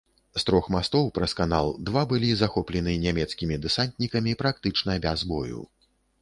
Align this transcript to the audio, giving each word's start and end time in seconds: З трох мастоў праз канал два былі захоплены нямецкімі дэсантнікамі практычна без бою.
З 0.35 0.41
трох 0.49 0.67
мастоў 0.75 1.09
праз 1.17 1.35
канал 1.39 1.69
два 1.89 2.03
былі 2.13 2.31
захоплены 2.39 2.95
нямецкімі 3.05 3.59
дэсантнікамі 3.67 4.33
практычна 4.41 4.97
без 5.07 5.29
бою. 5.35 5.61